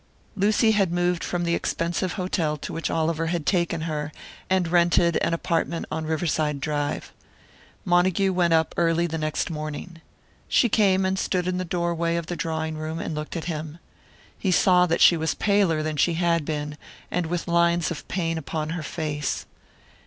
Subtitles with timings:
[0.35, 4.11] Lucy had moved from the expensive hotel to which Oliver had taken her,
[4.49, 7.13] and rented an apartment on Riverside Drive.
[7.85, 10.01] Montague went up early the next morning.
[10.47, 13.77] She came and stood in the doorway of the drawing room and looked at him.
[14.39, 16.79] He saw that she was paler than she had been,
[17.11, 19.45] and with lines of pain upon her face.